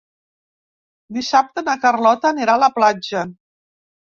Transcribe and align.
Dissabte 1.17 1.65
na 1.67 1.77
Carlota 1.83 2.33
anirà 2.33 2.57
a 2.59 2.63
la 2.65 2.73
platja. 2.79 3.23